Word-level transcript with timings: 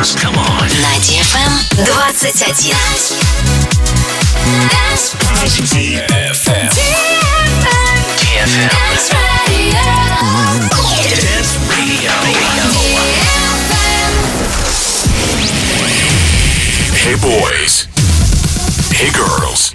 dance. 0.00 0.14
Come 0.16 0.36
on. 0.36 0.68
На 0.80 0.96
DFM 1.04 1.52
21. 1.76 2.12
DFM. 5.66 6.68
DFM. 6.70 7.20
Dance 11.16 11.56
Radio. 11.68 12.12
Hey 16.94 17.16
boys. 17.16 17.88
Hey 18.92 19.10
girls. 19.12 19.74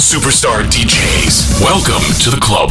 Superstar 0.00 0.64
DJs. 0.64 1.60
Welcome 1.62 2.04
to 2.20 2.30
the 2.30 2.40
club. 2.40 2.70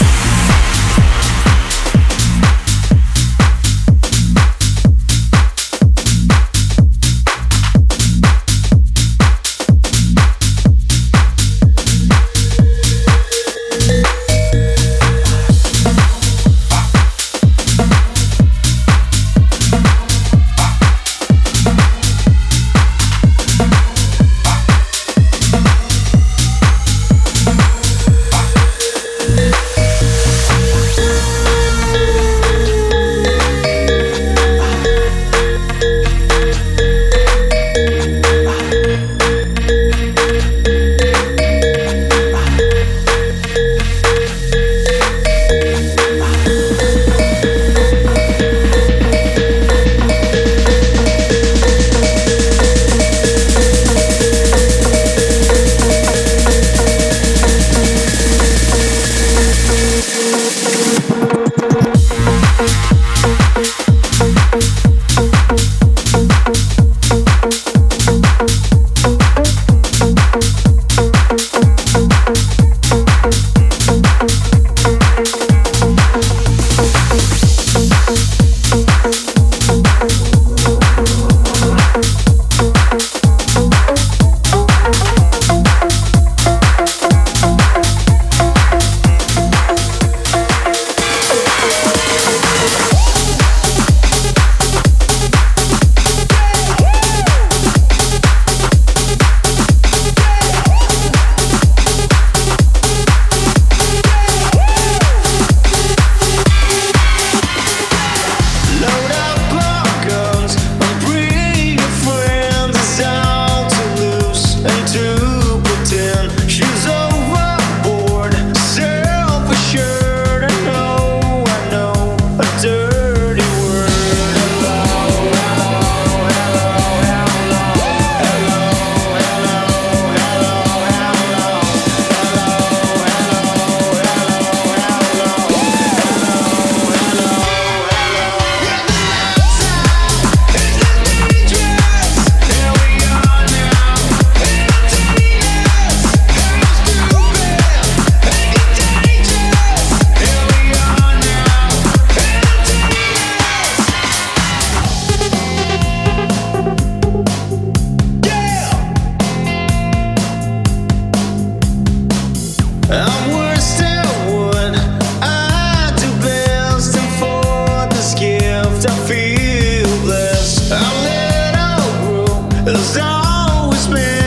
Out 172.71 172.77
as 172.77 172.97
always 172.97 173.87
been, 173.87 174.20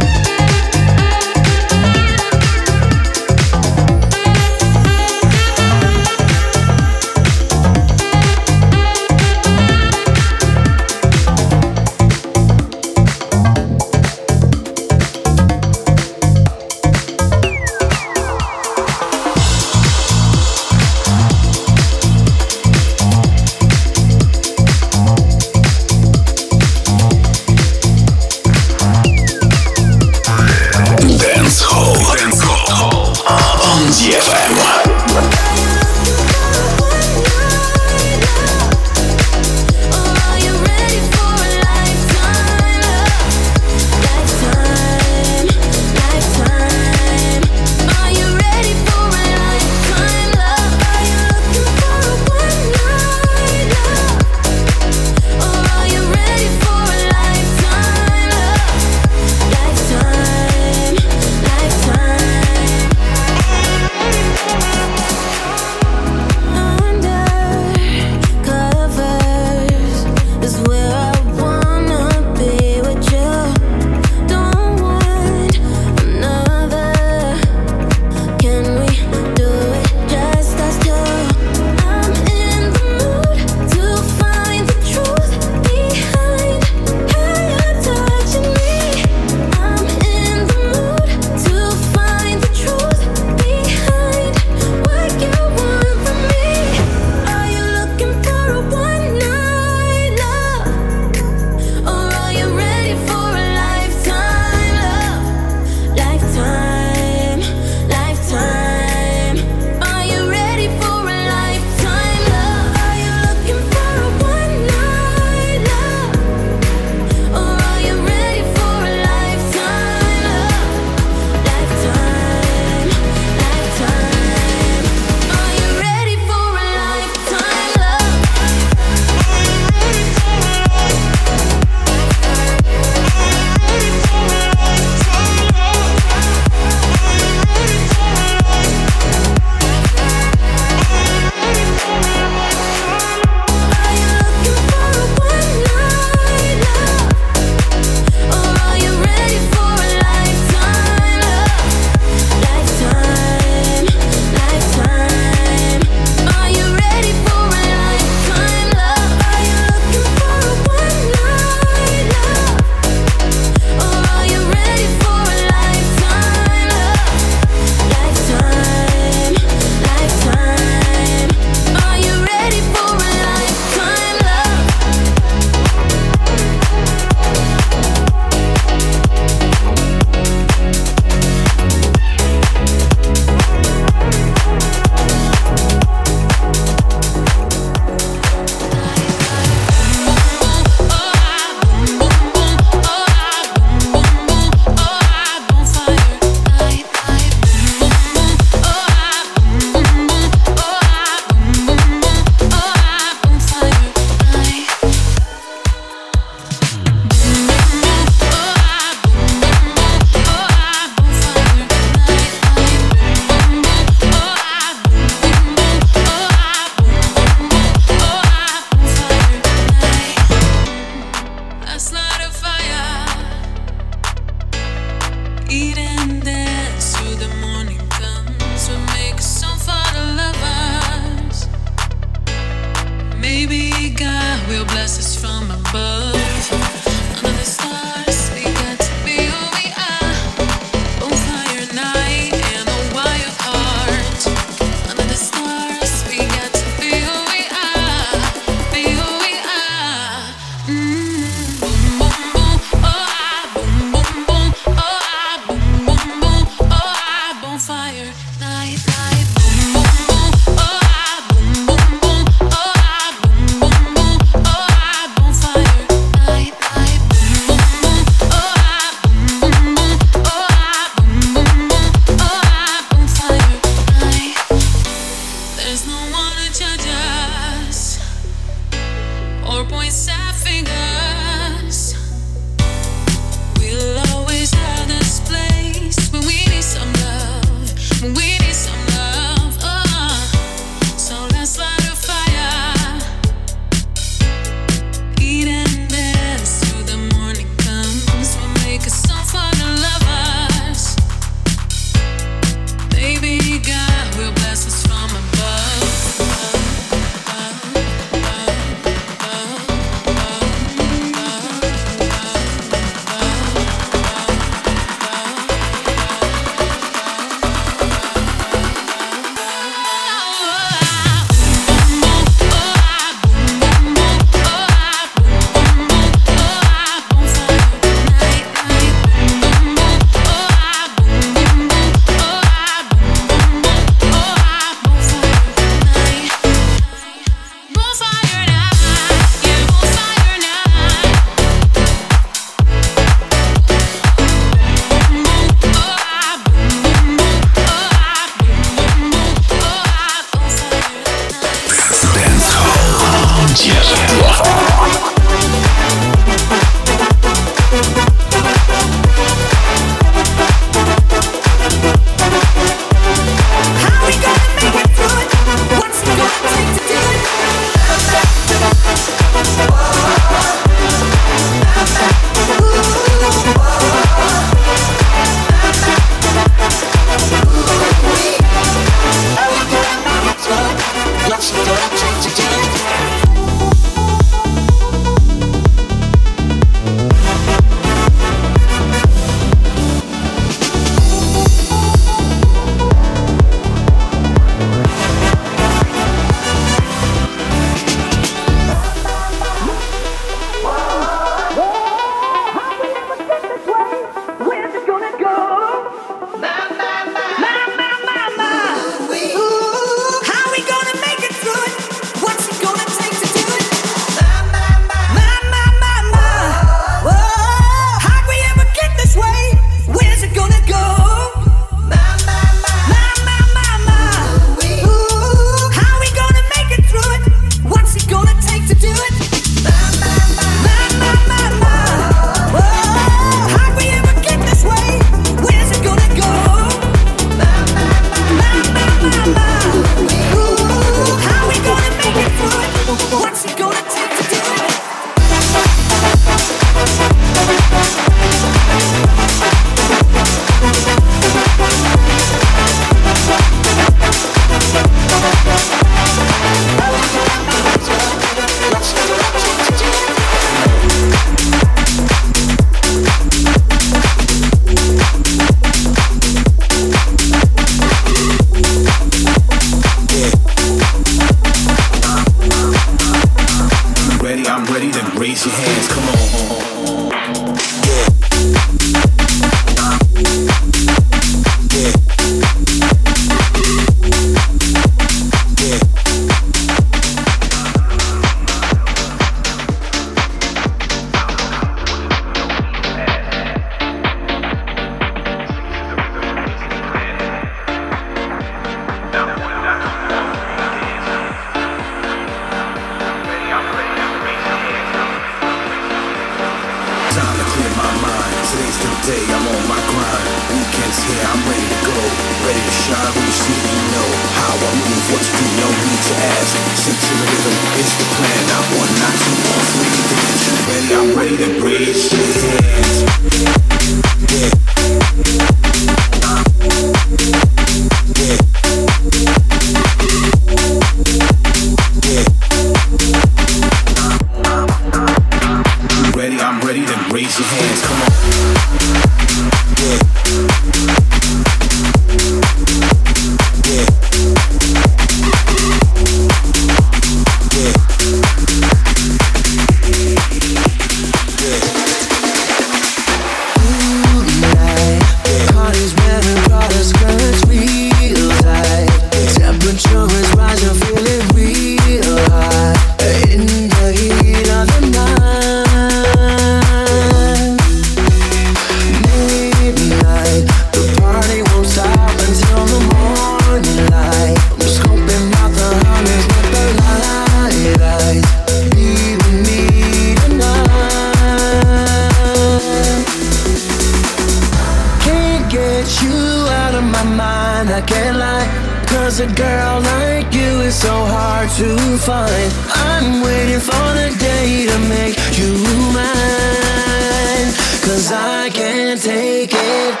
a 589.20 589.26
girl 589.34 589.80
like 589.82 590.32
you 590.32 590.60
is 590.62 590.74
so 590.74 591.04
hard 591.04 591.50
to 591.50 591.76
find. 591.98 592.52
I'm 592.72 593.20
waiting 593.22 593.60
for 593.60 593.86
the 593.98 594.16
day 594.18 594.66
to 594.66 594.78
make 594.88 595.16
you 595.36 595.52
mine. 595.92 597.48
Cause 597.84 598.10
I 598.12 598.48
can't 598.50 599.00
take 599.00 599.52
it. 599.52 600.00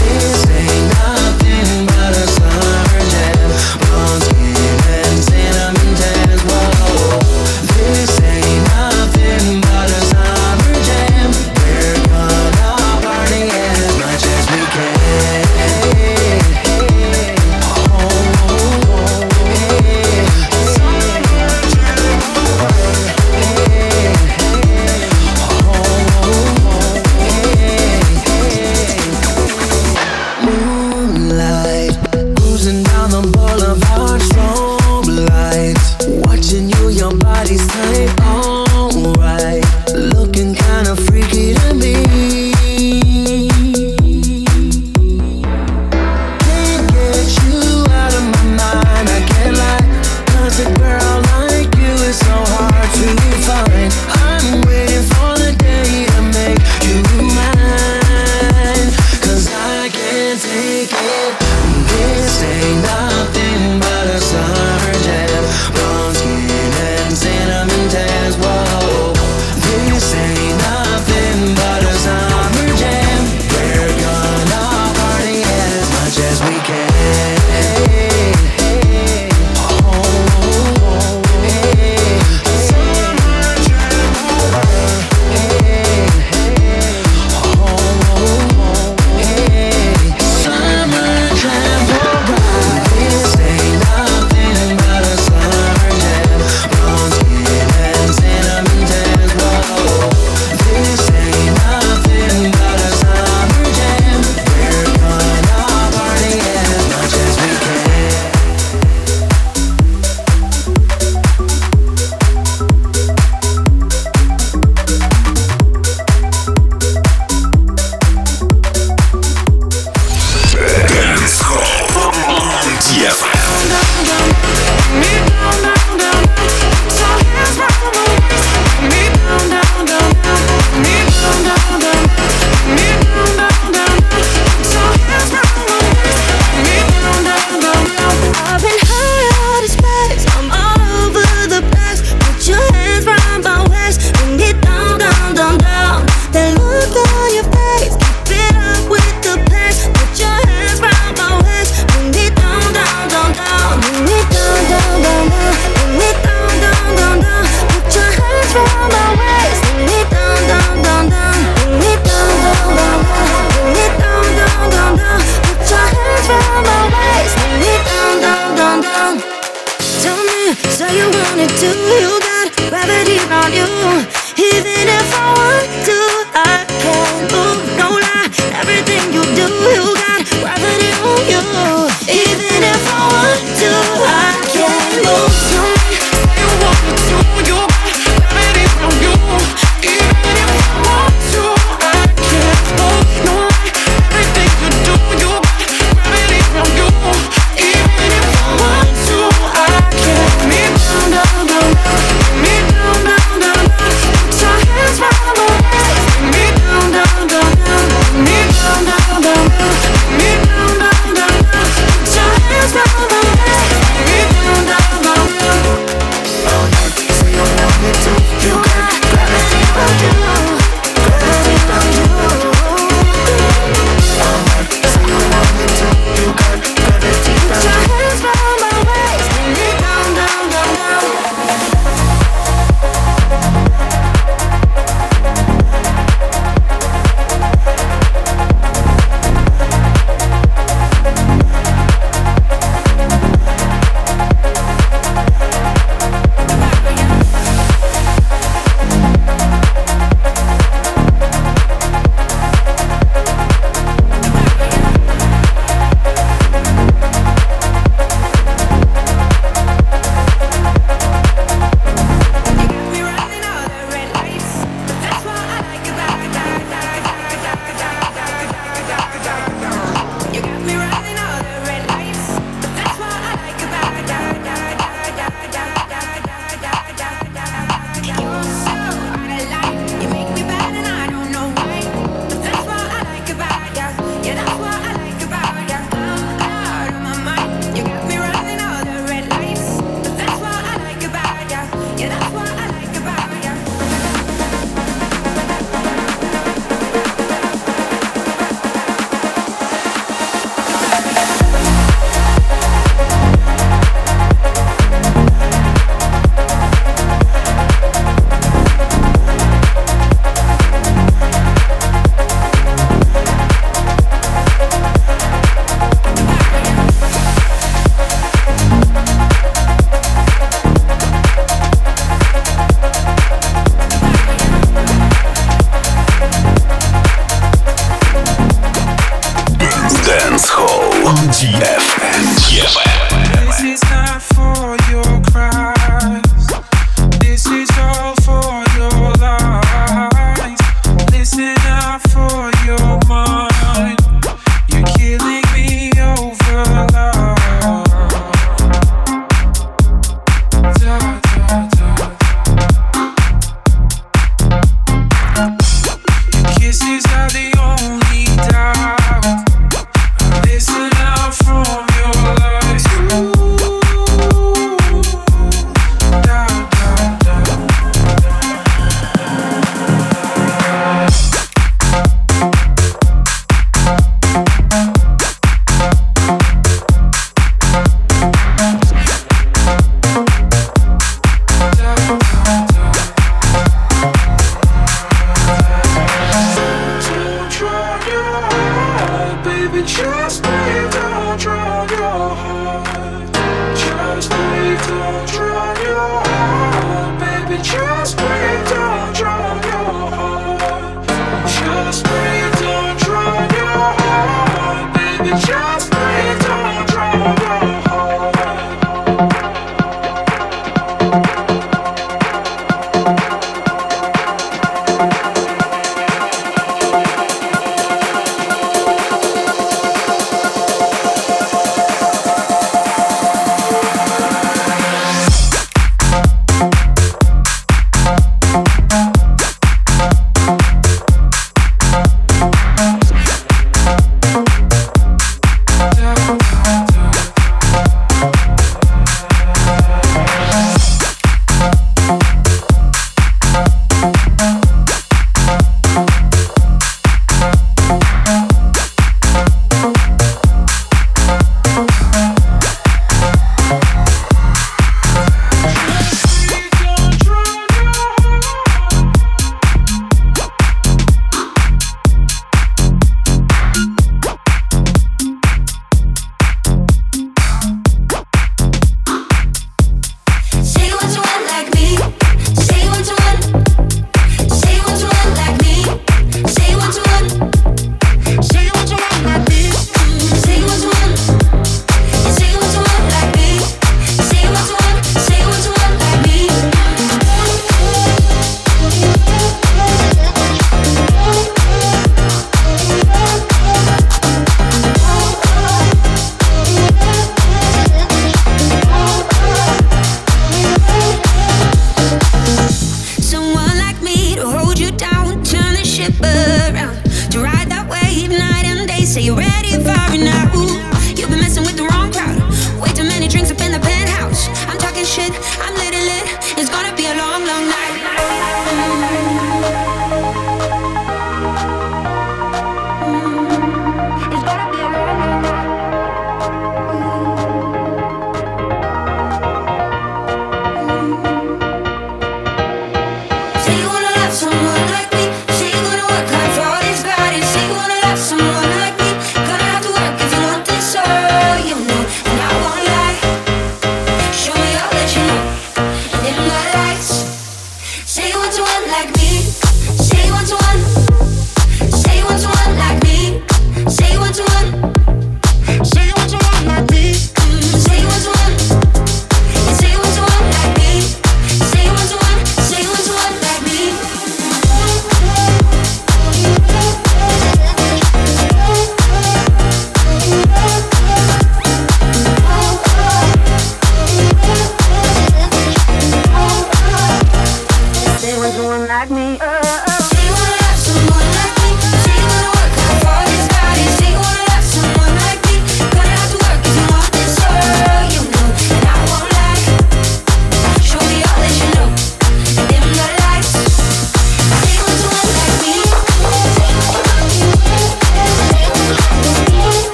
This 0.00 0.46
ain't 0.50 0.88
nothing 0.98 1.86
but 1.86 2.10
a 2.16 2.26
sign. 2.26 2.85